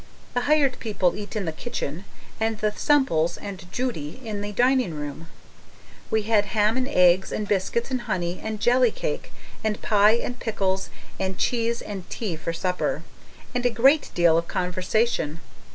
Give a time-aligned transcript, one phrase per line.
[0.33, 2.05] The hired people eat in the kitchen,
[2.39, 5.27] and the Semples and Judy in the dining room.
[6.09, 9.31] We had ham and eggs and biscuits and honey and jelly cake
[9.63, 13.03] and pie and pickles and cheese and tea for supper
[13.53, 15.39] and a great deal of conversation.